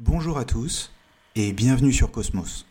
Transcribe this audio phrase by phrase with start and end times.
[0.00, 0.92] Bonjour à tous
[1.34, 2.66] et bienvenue sur Cosmos.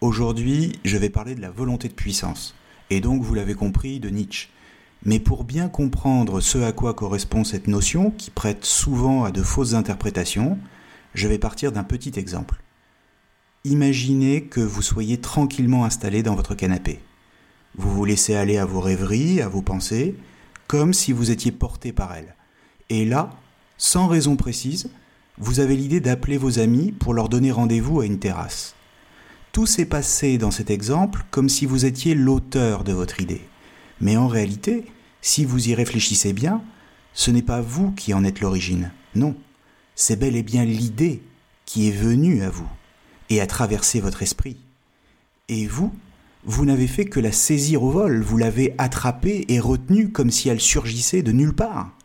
[0.00, 2.56] Aujourd'hui, je vais parler de la volonté de puissance,
[2.90, 4.48] et donc, vous l'avez compris, de Nietzsche.
[5.04, 9.40] Mais pour bien comprendre ce à quoi correspond cette notion, qui prête souvent à de
[9.40, 10.58] fausses interprétations,
[11.14, 12.60] je vais partir d'un petit exemple.
[13.62, 16.98] Imaginez que vous soyez tranquillement installé dans votre canapé.
[17.76, 20.16] Vous vous laissez aller à vos rêveries, à vos pensées,
[20.66, 22.34] comme si vous étiez porté par elles.
[22.88, 23.30] Et là,
[23.76, 24.90] sans raison précise,
[25.40, 28.74] vous avez l'idée d'appeler vos amis pour leur donner rendez-vous à une terrasse.
[29.52, 33.42] Tout s'est passé dans cet exemple comme si vous étiez l'auteur de votre idée.
[34.00, 34.84] Mais en réalité,
[35.20, 36.62] si vous y réfléchissez bien,
[37.12, 38.92] ce n'est pas vous qui en êtes l'origine.
[39.14, 39.36] Non,
[39.94, 41.22] c'est bel et bien l'idée
[41.66, 42.68] qui est venue à vous
[43.30, 44.56] et a traversé votre esprit.
[45.48, 45.92] Et vous,
[46.44, 50.48] vous n'avez fait que la saisir au vol, vous l'avez attrapée et retenue comme si
[50.48, 51.97] elle surgissait de nulle part.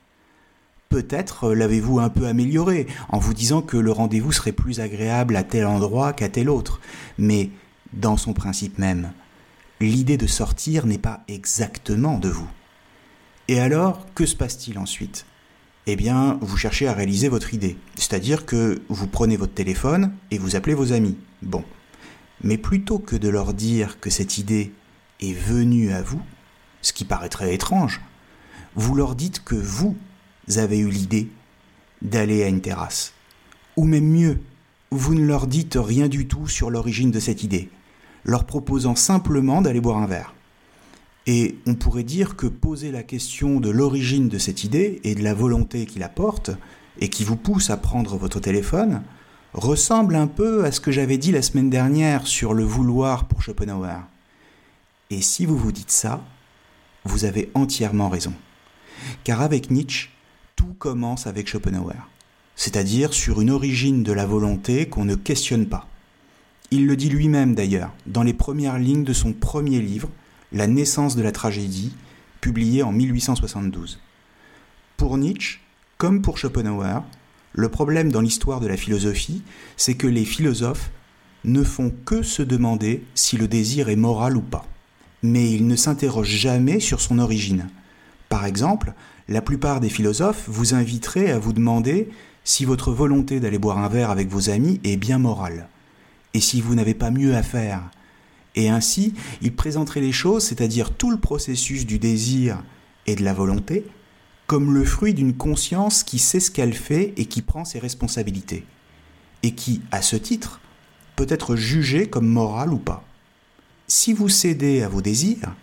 [0.94, 5.42] Peut-être l'avez-vous un peu améliorée en vous disant que le rendez-vous serait plus agréable à
[5.42, 6.80] tel endroit qu'à tel autre,
[7.18, 7.50] mais
[7.94, 9.12] dans son principe même,
[9.82, 12.48] l'idée de sortir n'est pas exactement de vous.
[13.48, 15.26] Et alors, que se passe-t-il ensuite?
[15.88, 20.38] Eh bien, vous cherchez à réaliser votre idée, c'est-à-dire que vous prenez votre téléphone et
[20.38, 21.18] vous appelez vos amis.
[21.42, 21.64] Bon.
[22.44, 24.72] Mais plutôt que de leur dire que cette idée
[25.22, 26.22] est venue à vous,
[26.84, 28.00] ce qui paraîtrait étrange,
[28.76, 29.98] vous leur dites que vous
[30.56, 31.30] avez eu l'idée
[32.02, 33.14] d'aller à une terrasse.
[33.78, 34.40] Ou même mieux,
[34.92, 37.70] vous ne leur dites rien du tout sur l'origine de cette idée,
[38.26, 40.36] leur proposant simplement d'aller boire un verre.
[41.26, 45.24] Et on pourrait dire que poser la question de l'origine de cette idée et de
[45.24, 46.52] la volonté qui la porte,
[47.00, 49.02] et qui vous pousse à prendre votre téléphone,
[49.54, 53.42] ressemble un peu à ce que j'avais dit la semaine dernière sur le vouloir pour
[53.42, 54.02] Schopenhauer.
[55.10, 56.24] Et si vous vous dites ça,
[57.06, 58.34] vous avez entièrement raison.
[59.24, 60.10] Car avec Nietzsche,
[60.64, 62.08] tout commence avec Schopenhauer,
[62.56, 65.90] c'est-à-dire sur une origine de la volonté qu'on ne questionne pas.
[66.72, 70.08] Il le dit lui-même d'ailleurs dans les premières lignes de son premier livre,
[70.54, 71.92] La naissance de la tragédie,
[72.40, 74.00] publié en 1872.
[74.96, 75.60] Pour Nietzsche,
[75.98, 77.04] comme pour Schopenhauer,
[77.52, 79.42] le problème dans l'histoire de la philosophie,
[79.76, 80.92] c'est que les philosophes
[81.44, 84.66] ne font que se demander si le désir est moral ou pas.
[85.24, 87.68] Mais ils ne s'interrogent jamais sur son origine.
[88.30, 88.94] Par exemple,
[89.28, 92.10] la plupart des philosophes vous inviteraient à vous demander
[92.44, 95.70] si votre volonté d'aller boire un verre avec vos amis est bien morale,
[96.34, 97.90] et si vous n'avez pas mieux à faire.
[98.56, 102.64] Et ainsi, ils présenteraient les choses, c'est-à-dire tout le processus du désir
[103.08, 103.86] et de la volonté,
[104.46, 108.66] comme le fruit d'une conscience qui sait ce qu'elle fait et qui prend ses responsabilités,
[109.42, 110.60] et qui, à ce titre,
[111.16, 113.06] peut être jugée comme morale ou pas.
[113.88, 115.56] Si vous cédez à vos désirs,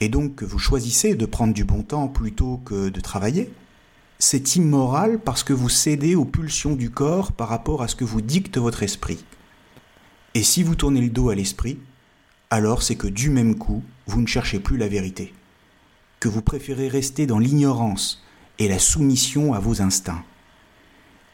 [0.00, 3.52] et donc que vous choisissez de prendre du bon temps plutôt que de travailler,
[4.18, 8.04] c'est immoral parce que vous cédez aux pulsions du corps par rapport à ce que
[8.04, 9.24] vous dicte votre esprit.
[10.34, 11.78] Et si vous tournez le dos à l'esprit,
[12.50, 15.32] alors c'est que du même coup, vous ne cherchez plus la vérité,
[16.18, 18.22] que vous préférez rester dans l'ignorance
[18.58, 20.24] et la soumission à vos instincts.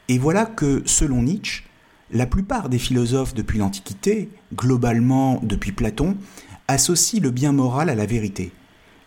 [0.09, 1.65] Et voilà que, selon Nietzsche,
[2.13, 6.17] la plupart des philosophes depuis l'Antiquité, globalement depuis Platon,
[6.69, 8.53] associent le bien moral à la vérité,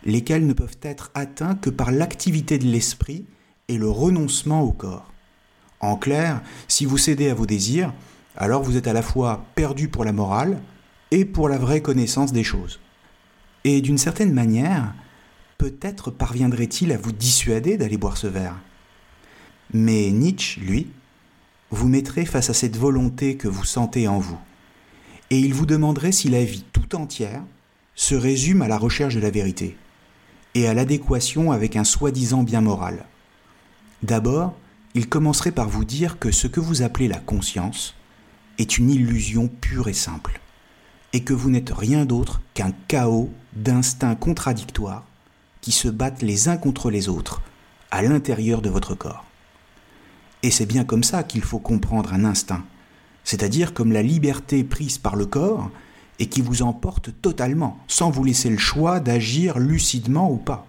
[0.04, 3.26] lesquels ne peuvent être atteints que par l'activité de l'esprit
[3.68, 5.12] et le renoncement au corps.
[5.80, 7.92] En clair, si vous cédez à vos désirs,
[8.36, 10.60] alors vous êtes à la fois perdu pour la morale
[11.10, 12.80] et pour la vraie connaissance des choses.
[13.64, 14.94] Et d'une certaine manière,
[15.58, 18.56] peut-être parviendrait-il à vous dissuader d'aller boire ce verre.
[19.72, 20.88] Mais Nietzsche, lui,
[21.70, 24.38] vous mettrait face à cette volonté que vous sentez en vous
[25.30, 27.42] et il vous demanderait si la vie tout entière
[27.94, 29.76] se résume à la recherche de la vérité
[30.54, 33.06] et à l'adéquation avec un soi-disant bien moral.
[34.02, 34.54] D'abord,
[34.94, 37.94] il commencerait par vous dire que ce que vous appelez la conscience
[38.58, 40.40] est une illusion pure et simple,
[41.12, 45.04] et que vous n'êtes rien d'autre qu'un chaos d'instincts contradictoires
[45.60, 47.42] qui se battent les uns contre les autres
[47.90, 49.24] à l'intérieur de votre corps.
[50.42, 52.64] Et c'est bien comme ça qu'il faut comprendre un instinct,
[53.24, 55.70] c'est-à-dire comme la liberté prise par le corps
[56.18, 60.66] et qui vous emporte totalement, sans vous laisser le choix d'agir lucidement ou pas.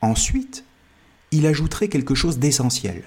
[0.00, 0.64] Ensuite,
[1.30, 3.04] il ajouterait quelque chose d'essentiel,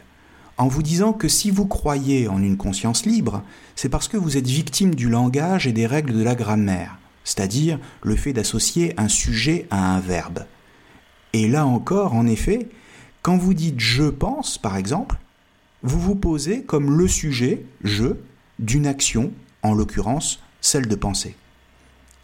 [0.57, 3.43] en vous disant que si vous croyez en une conscience libre,
[3.75, 7.79] c'est parce que vous êtes victime du langage et des règles de la grammaire, c'est-à-dire
[8.01, 10.45] le fait d'associer un sujet à un verbe.
[11.33, 12.69] Et là encore, en effet,
[13.21, 15.17] quand vous dites je pense, par exemple,
[15.83, 18.07] vous vous posez comme le sujet, je,
[18.59, 19.31] d'une action,
[19.63, 21.35] en l'occurrence celle de penser.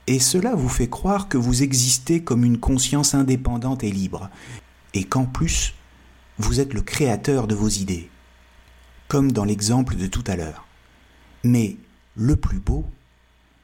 [0.07, 4.29] Et cela vous fait croire que vous existez comme une conscience indépendante et libre,
[4.94, 5.75] et qu'en plus,
[6.38, 8.09] vous êtes le créateur de vos idées,
[9.07, 10.67] comme dans l'exemple de tout à l'heure.
[11.44, 11.77] Mais
[12.15, 12.85] le plus beau,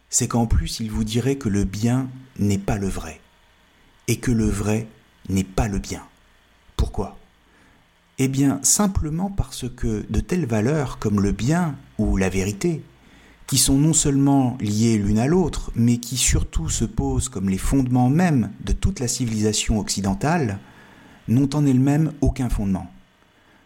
[0.09, 3.19] c'est qu'en plus il vous dirait que le bien n'est pas le vrai,
[4.07, 4.87] et que le vrai
[5.27, 6.03] n'est pas le bien.
[6.77, 7.18] Pourquoi?
[8.21, 12.83] Eh bien simplement parce que de telles valeurs comme le bien ou la vérité,
[13.47, 17.57] qui sont non seulement liées l'une à l'autre, mais qui surtout se posent comme les
[17.57, 20.59] fondements mêmes de toute la civilisation occidentale,
[21.29, 22.91] n'ont en elles-mêmes aucun fondement.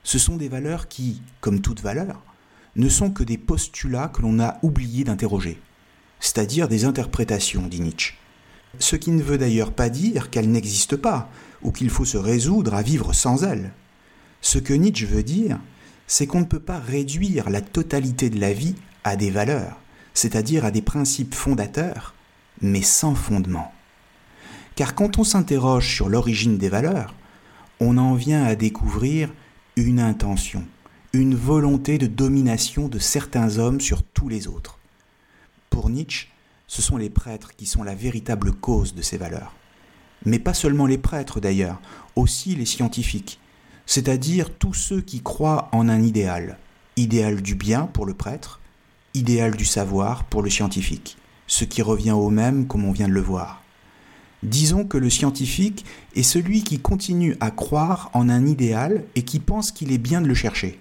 [0.03, 2.21] Ce sont des valeurs qui, comme toute valeur,
[2.75, 5.59] ne sont que des postulats que l'on a oublié d'interroger,
[6.19, 8.13] c'est-à-dire des interprétations, dit Nietzsche.
[8.77, 11.31] Ce qui ne veut d'ailleurs pas dire qu'elles n'existent pas,
[11.63, 13.71] ou qu'il faut se résoudre à vivre sans elles.
[14.43, 15.57] Ce que Nietzsche veut dire,
[16.05, 18.75] c'est qu'on ne peut pas réduire la totalité de la vie
[19.05, 19.79] à des valeurs,
[20.13, 22.13] c'est-à-dire à des principes fondateurs,
[22.61, 23.71] mais sans fondement.
[24.75, 27.15] Car quand on s'interroge sur l'origine des valeurs,
[27.79, 29.33] on en vient à découvrir
[29.77, 30.67] une intention,
[31.13, 34.77] une volonté de domination de certains hommes sur tous les autres.
[35.69, 36.27] Pour Nietzsche,
[36.67, 39.55] ce sont les prêtres qui sont la véritable cause de ces valeurs.
[40.25, 41.79] Mais pas seulement les prêtres d'ailleurs,
[42.17, 43.39] aussi les scientifiques,
[43.85, 46.57] c'est-à-dire tous ceux qui croient en un idéal,
[46.97, 48.59] idéal du bien pour le prêtre,
[49.13, 53.13] idéal du savoir pour le scientifique, ce qui revient au même comme on vient de
[53.13, 53.62] le voir.
[54.41, 55.85] Disons que le scientifique
[56.15, 60.21] est celui qui continue à croire en un idéal et qui pense qu'il est bien
[60.21, 60.79] de le chercher,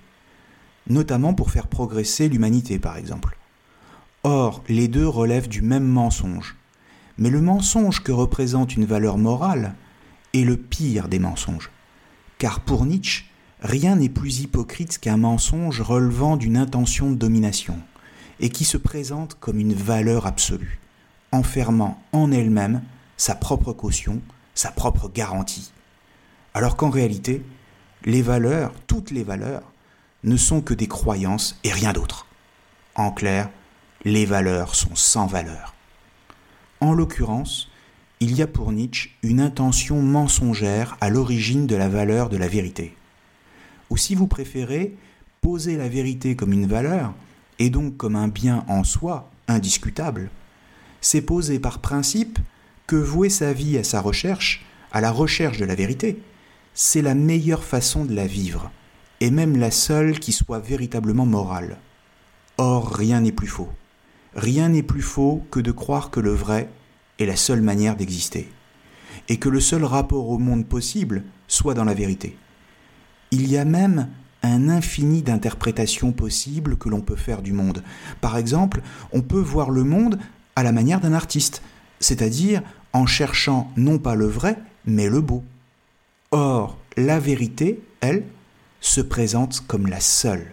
[0.88, 3.38] notamment pour faire progresser l'humanité par exemple.
[4.24, 6.56] Or, les deux relèvent du même mensonge.
[7.18, 9.74] Mais le mensonge que représente une valeur morale
[10.32, 11.70] est le pire des mensonges.
[12.42, 13.26] Car pour Nietzsche,
[13.60, 17.78] rien n'est plus hypocrite qu'un mensonge relevant d'une intention de domination,
[18.40, 20.80] et qui se présente comme une valeur absolue,
[21.30, 22.82] enfermant en elle-même
[23.16, 24.20] sa propre caution,
[24.56, 25.70] sa propre garantie.
[26.52, 27.44] Alors qu'en réalité,
[28.04, 29.70] les valeurs, toutes les valeurs,
[30.24, 32.26] ne sont que des croyances et rien d'autre.
[32.96, 33.50] En clair,
[34.04, 35.76] les valeurs sont sans valeur.
[36.80, 37.68] En l'occurrence,
[38.22, 42.46] il y a pour Nietzsche une intention mensongère à l'origine de la valeur de la
[42.46, 42.94] vérité.
[43.90, 44.94] Ou si vous préférez,
[45.40, 47.14] poser la vérité comme une valeur,
[47.58, 50.30] et donc comme un bien en soi, indiscutable,
[51.00, 52.38] c'est poser par principe
[52.86, 56.22] que vouer sa vie à sa recherche, à la recherche de la vérité,
[56.74, 58.70] c'est la meilleure façon de la vivre,
[59.18, 61.78] et même la seule qui soit véritablement morale.
[62.56, 63.70] Or, rien n'est plus faux.
[64.36, 66.70] Rien n'est plus faux que de croire que le vrai
[67.26, 68.50] la seule manière d'exister,
[69.28, 72.36] et que le seul rapport au monde possible soit dans la vérité.
[73.30, 74.08] Il y a même
[74.42, 77.82] un infini d'interprétations possibles que l'on peut faire du monde.
[78.20, 80.18] Par exemple, on peut voir le monde
[80.56, 81.62] à la manière d'un artiste,
[82.00, 82.62] c'est-à-dire
[82.92, 85.44] en cherchant non pas le vrai, mais le beau.
[86.30, 88.24] Or, la vérité, elle,
[88.80, 90.52] se présente comme la seule.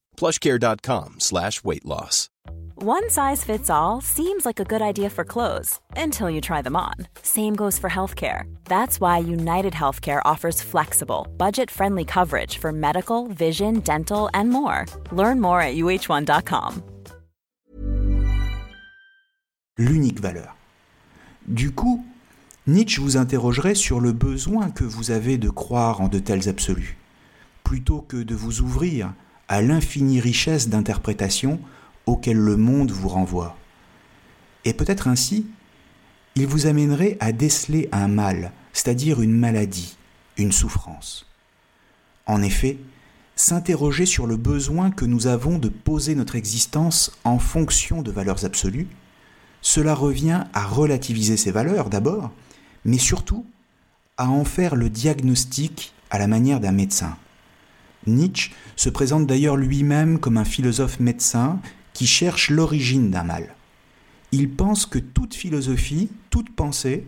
[0.17, 2.29] plushcare.com slash weight loss.
[2.83, 6.75] One size fits all seems like a good idea for clothes until you try them
[6.75, 6.95] on.
[7.21, 8.45] Same goes for healthcare.
[8.65, 14.87] That's why United Healthcare offers flexible, budget friendly coverage for medical, vision, dental, and more.
[15.11, 16.81] Learn more at uh1.com.
[19.77, 20.55] L'unique valeur.
[21.47, 22.03] Du coup,
[22.65, 26.97] Nietzsche vous interrogerait sur le besoin que vous avez de croire en de tels absolus,
[27.63, 29.13] plutôt que de vous ouvrir
[29.51, 31.59] à l'infinie richesse d'interprétation
[32.05, 33.57] auquel le monde vous renvoie.
[34.63, 35.45] Et peut-être ainsi,
[36.35, 39.97] il vous amènerait à déceler un mal, c'est-à-dire une maladie,
[40.37, 41.27] une souffrance.
[42.27, 42.77] En effet,
[43.35, 48.45] s'interroger sur le besoin que nous avons de poser notre existence en fonction de valeurs
[48.45, 48.87] absolues,
[49.61, 52.31] cela revient à relativiser ces valeurs d'abord,
[52.85, 53.45] mais surtout
[54.15, 57.17] à en faire le diagnostic à la manière d'un médecin.
[58.07, 61.59] Nietzsche se présente d'ailleurs lui-même comme un philosophe médecin
[61.93, 63.55] qui cherche l'origine d'un mal.
[64.31, 67.05] Il pense que toute philosophie, toute pensée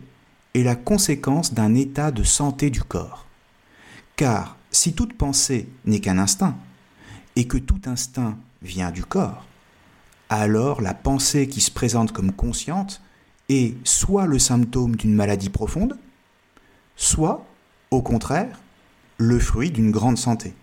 [0.54, 3.26] est la conséquence d'un état de santé du corps.
[4.16, 6.56] Car si toute pensée n'est qu'un instinct,
[7.36, 9.46] et que tout instinct vient du corps,
[10.28, 13.02] alors la pensée qui se présente comme consciente
[13.48, 15.98] est soit le symptôme d'une maladie profonde,
[16.96, 17.44] soit,
[17.90, 18.60] au contraire,
[19.18, 20.54] le fruit d'une grande santé.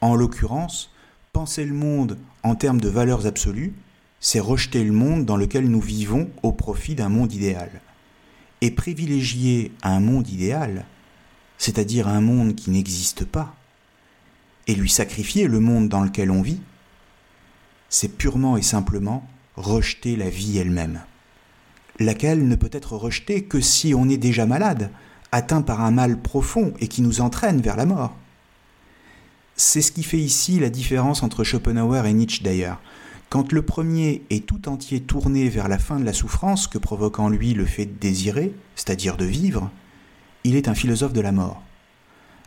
[0.00, 0.92] En l'occurrence,
[1.32, 3.74] penser le monde en termes de valeurs absolues,
[4.20, 7.80] c'est rejeter le monde dans lequel nous vivons au profit d'un monde idéal.
[8.60, 10.84] Et privilégier un monde idéal,
[11.58, 13.54] c'est-à-dire un monde qui n'existe pas,
[14.66, 16.60] et lui sacrifier le monde dans lequel on vit,
[17.88, 19.26] c'est purement et simplement
[19.56, 21.00] rejeter la vie elle-même,
[21.98, 24.90] laquelle ne peut être rejetée que si on est déjà malade,
[25.32, 28.14] atteint par un mal profond et qui nous entraîne vers la mort.
[29.60, 32.80] C'est ce qui fait ici la différence entre Schopenhauer et Nietzsche d'ailleurs.
[33.28, 37.18] Quand le premier est tout entier tourné vers la fin de la souffrance que provoque
[37.18, 39.68] en lui le fait de désirer, c'est-à-dire de vivre,
[40.44, 41.60] il est un philosophe de la mort.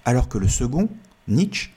[0.06, 0.88] Alors que le second,
[1.28, 1.72] Nietzsche,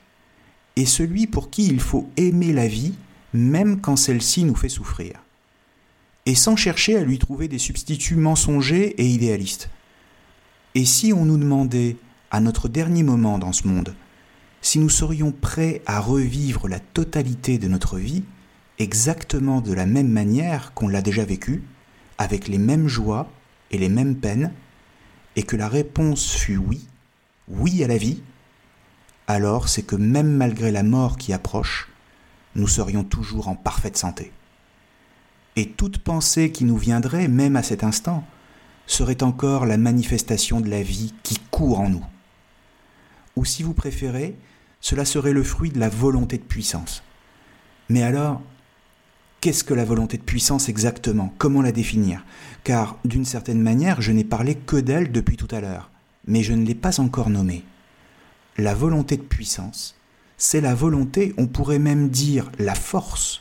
[0.77, 2.95] est celui pour qui il faut aimer la vie
[3.33, 5.15] même quand celle-ci nous fait souffrir.
[6.27, 9.69] Et sans chercher à lui trouver des substituts mensongers et idéalistes.
[10.77, 11.97] Et si on nous demandait,
[12.31, 13.97] à notre dernier moment dans ce monde,
[14.65, 18.25] si nous serions prêts à revivre la totalité de notre vie,
[18.79, 21.63] exactement de la même manière qu'on l'a déjà vécu,
[22.17, 23.29] avec les mêmes joies
[23.71, 24.53] et les mêmes peines,
[25.37, 26.89] et que la réponse fut oui,
[27.47, 28.23] oui à la vie,
[29.27, 31.91] alors c'est que même malgré la mort qui approche,
[32.55, 34.33] nous serions toujours en parfaite santé.
[35.57, 38.25] Et toute pensée qui nous viendrait, même à cet instant,
[38.87, 42.07] serait encore la manifestation de la vie qui court en nous.
[43.37, 44.37] Ou si vous préférez,
[44.85, 47.03] cela serait le fruit de la volonté de puissance.
[47.89, 48.43] Mais alors,
[49.41, 51.33] qu'est-ce que la volonté de puissance exactement?
[51.39, 52.23] Comment la définir?
[52.65, 55.91] Car, d'une certaine manière, je n'ai parlé que d'elle depuis tout à l'heure,
[56.27, 57.65] mais je ne l'ai pas encore nommée.
[58.59, 59.97] La volonté de puissance,
[60.37, 63.41] c'est la volonté, on pourrait même dire la force,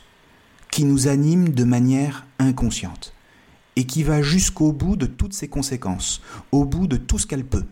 [0.70, 3.12] qui nous anime de manière inconsciente
[3.76, 6.22] et qui va jusqu'au bout de toutes ses conséquences,
[6.52, 7.66] au bout de tout ce qu'elle peut,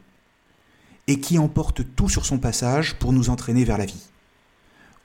[1.09, 4.09] et qui emporte tout sur son passage pour nous entraîner vers la vie.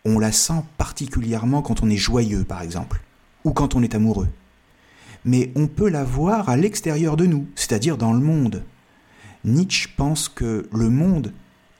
[0.05, 3.01] On la sent particulièrement quand on est joyeux, par exemple,
[3.43, 4.29] ou quand on est amoureux.
[5.25, 8.63] Mais on peut la voir à l'extérieur de nous, c'est-à-dire dans le monde.
[9.43, 11.33] Nietzsche pense que le monde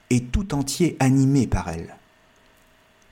[0.10, 1.96] est tout entier animé par elle.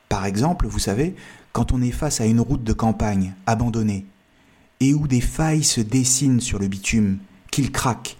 [0.09, 1.15] Par exemple, vous savez,
[1.51, 4.05] quand on est face à une route de campagne abandonnée,
[4.79, 7.19] et où des failles se dessinent sur le bitume,
[7.51, 8.17] qu'il craque,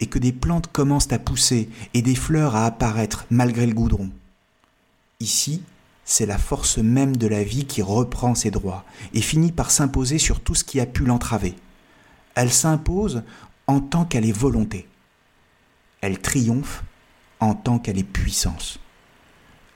[0.00, 4.10] et que des plantes commencent à pousser et des fleurs à apparaître malgré le goudron.
[5.20, 5.62] Ici,
[6.04, 10.18] c'est la force même de la vie qui reprend ses droits et finit par s'imposer
[10.18, 11.54] sur tout ce qui a pu l'entraver.
[12.34, 13.22] Elle s'impose
[13.66, 14.86] en tant qu'elle est volonté.
[16.00, 16.84] Elle triomphe
[17.40, 18.78] en tant qu'elle est puissance.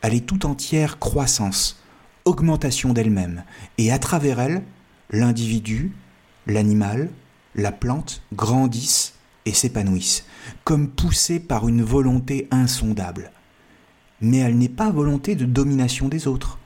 [0.00, 1.82] Elle est tout entière croissance,
[2.24, 3.44] augmentation d'elle-même,
[3.78, 4.62] et à travers elle,
[5.10, 5.92] l'individu,
[6.46, 7.10] l'animal,
[7.54, 9.14] la plante grandissent
[9.44, 10.24] et s'épanouissent,
[10.64, 13.30] comme poussés par une volonté insondable.
[14.22, 16.58] mais elle n'est pas volonté de domination des autres,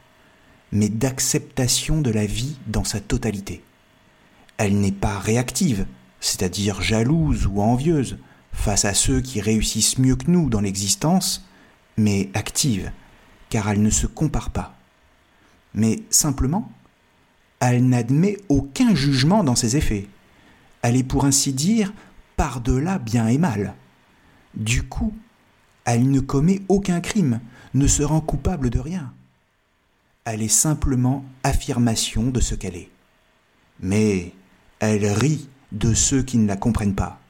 [0.72, 3.62] mais d'acceptation de la vie dans sa totalité.
[4.58, 5.86] Elle n'est pas réactive,
[6.20, 8.18] c'est-à-dire jalouse ou envieuse,
[8.52, 11.46] face à ceux qui réussissent mieux que nous dans l'existence,
[11.96, 12.92] mais active,
[13.48, 14.74] car elle ne se compare pas.
[15.74, 16.70] Mais simplement,
[17.60, 20.08] elle n'admet aucun jugement dans ses effets.
[20.82, 21.92] Elle est pour ainsi dire
[22.36, 23.74] par-delà bien et mal.
[24.54, 25.14] Du coup,
[25.84, 27.40] elle ne commet aucun crime,
[27.74, 29.12] ne se rend coupable de rien.
[30.24, 32.90] Elle est simplement affirmation de ce qu'elle est.
[33.80, 34.32] Mais
[34.80, 37.20] elle rit de ceux qui ne la comprennent pas.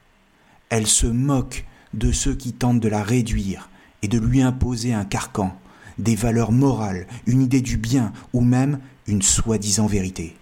[0.69, 3.69] Elle se moque de ceux qui tentent de la réduire
[4.01, 5.57] et de lui imposer un carcan,
[5.97, 10.35] des valeurs morales, une idée du bien ou même une soi-disant vérité.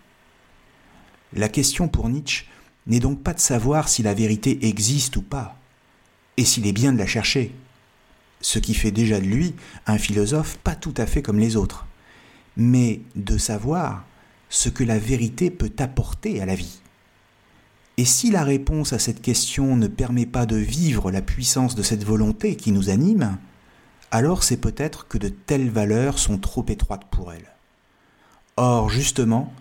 [1.33, 2.45] La question pour Nietzsche
[2.87, 5.57] n'est donc pas de savoir si la vérité existe ou pas,
[6.37, 7.53] et s'il est bien de la chercher,
[8.41, 9.55] ce qui fait déjà de lui
[9.87, 11.85] un philosophe pas tout à fait comme les autres,
[12.57, 14.05] mais de savoir
[14.49, 16.79] ce que la vérité peut apporter à la vie.
[17.97, 21.83] Et si la réponse à cette question ne permet pas de vivre la puissance de
[21.83, 23.37] cette volonté qui nous anime,
[24.11, 27.53] alors c'est peut-être que de telles valeurs sont trop étroites pour elle.
[28.57, 29.53] Or, justement,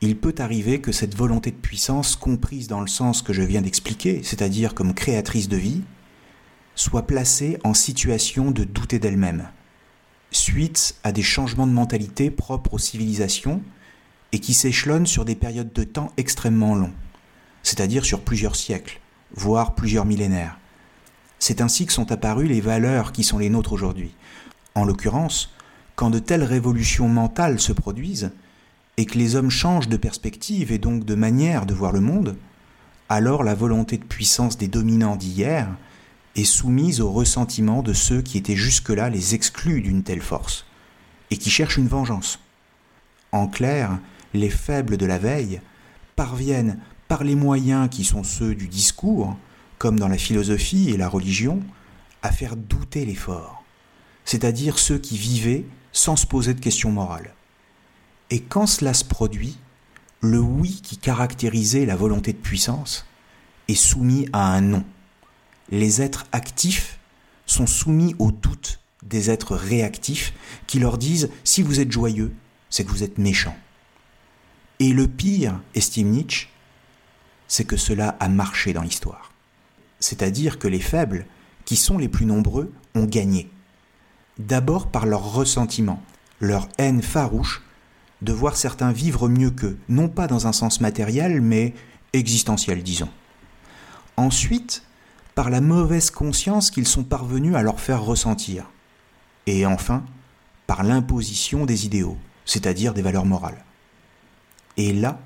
[0.00, 3.60] il peut arriver que cette volonté de puissance, comprise dans le sens que je viens
[3.60, 5.82] d'expliquer, c'est-à-dire comme créatrice de vie,
[6.74, 9.50] soit placée en situation de douter d'elle-même,
[10.30, 13.62] suite à des changements de mentalité propres aux civilisations
[14.32, 16.94] et qui s'échelonnent sur des périodes de temps extrêmement longs,
[17.62, 19.00] c'est-à-dire sur plusieurs siècles,
[19.34, 20.58] voire plusieurs millénaires.
[21.38, 24.14] C'est ainsi que sont apparues les valeurs qui sont les nôtres aujourd'hui.
[24.74, 25.52] En l'occurrence,
[25.96, 28.30] quand de telles révolutions mentales se produisent,
[29.00, 32.36] et que les hommes changent de perspective et donc de manière de voir le monde,
[33.08, 35.74] alors la volonté de puissance des dominants d'hier
[36.36, 40.66] est soumise au ressentiment de ceux qui étaient jusque-là les exclus d'une telle force,
[41.30, 42.40] et qui cherchent une vengeance.
[43.32, 43.98] En clair,
[44.34, 45.62] les faibles de la veille
[46.14, 49.34] parviennent, par les moyens qui sont ceux du discours,
[49.78, 51.62] comme dans la philosophie et la religion,
[52.22, 53.64] à faire douter les forts,
[54.26, 57.32] c'est-à-dire ceux qui vivaient sans se poser de questions morales.
[58.30, 59.56] Et quand cela se produit,
[60.20, 63.06] le oui qui caractérisait la volonté de puissance
[63.68, 64.84] est soumis à un non.
[65.70, 66.98] Les êtres actifs
[67.46, 70.32] sont soumis au doute des êtres réactifs
[70.66, 72.32] qui leur disent si vous êtes joyeux,
[72.68, 73.56] c'est que vous êtes méchant.
[74.78, 76.48] Et le pire, estime Nietzsche,
[77.48, 79.32] c'est que cela a marché dans l'histoire.
[79.98, 81.26] C'est-à-dire que les faibles,
[81.64, 83.50] qui sont les plus nombreux, ont gagné.
[84.38, 86.02] D'abord par leur ressentiment,
[86.40, 87.62] leur haine farouche
[88.22, 91.74] de voir certains vivre mieux qu'eux, non pas dans un sens matériel, mais
[92.12, 93.08] existentiel, disons.
[94.16, 94.82] Ensuite,
[95.34, 98.70] par la mauvaise conscience qu'ils sont parvenus à leur faire ressentir.
[99.46, 100.04] Et enfin,
[100.66, 103.64] par l'imposition des idéaux, c'est-à-dire des valeurs morales.
[104.76, 105.20] Et là,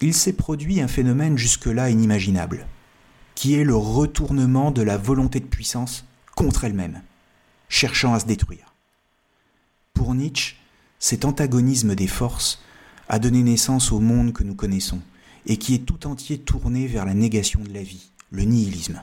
[0.00, 2.66] il s'est produit un phénomène jusque-là inimaginable,
[3.34, 7.02] qui est le retournement de la volonté de puissance contre elle-même,
[7.68, 8.72] cherchant à se détruire.
[9.94, 10.56] Pour Nietzsche,
[10.98, 12.60] cet antagonisme des forces
[13.08, 15.00] a donné naissance au monde que nous connaissons
[15.46, 19.02] et qui est tout entier tourné vers la négation de la vie, le nihilisme.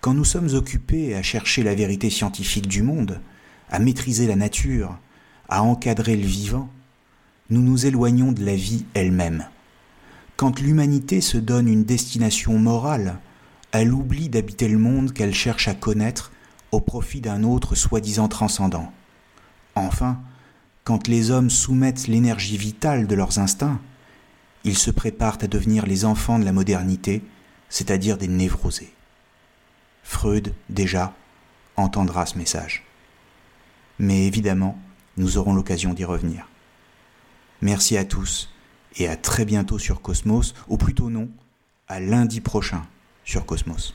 [0.00, 3.20] Quand nous sommes occupés à chercher la vérité scientifique du monde,
[3.70, 4.98] à maîtriser la nature,
[5.48, 6.68] à encadrer le vivant,
[7.50, 9.44] nous nous éloignons de la vie elle-même.
[10.36, 13.20] Quand l'humanité se donne une destination morale,
[13.70, 16.32] elle oublie d'habiter le monde qu'elle cherche à connaître
[16.72, 18.92] au profit d'un autre soi-disant transcendant.
[19.74, 20.18] Enfin,
[20.84, 23.80] quand les hommes soumettent l'énergie vitale de leurs instincts,
[24.64, 27.22] ils se préparent à devenir les enfants de la modernité,
[27.68, 28.92] c'est-à-dire des névrosés.
[30.02, 31.14] Freud, déjà,
[31.76, 32.84] entendra ce message.
[33.98, 34.78] Mais évidemment,
[35.16, 36.48] nous aurons l'occasion d'y revenir.
[37.60, 38.52] Merci à tous
[38.96, 41.28] et à très bientôt sur Cosmos, ou plutôt non,
[41.88, 42.86] à lundi prochain
[43.24, 43.94] sur Cosmos.